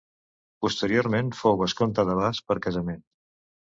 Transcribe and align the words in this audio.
Posteriorment 0.65 1.31
fou 1.43 1.61
vescomte 1.63 2.09
de 2.11 2.19
Bas 2.25 2.45
per 2.51 2.63
casament. 2.69 3.03